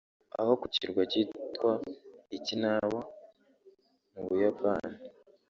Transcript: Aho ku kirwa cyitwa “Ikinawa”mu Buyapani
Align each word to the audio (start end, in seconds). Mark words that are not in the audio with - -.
Aho 0.39 0.51
ku 0.59 0.67
kirwa 0.73 1.01
cyitwa 1.11 1.71
“Ikinawa”mu 2.37 4.21
Buyapani 4.27 4.97